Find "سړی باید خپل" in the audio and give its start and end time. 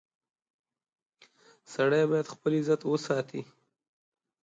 1.73-2.51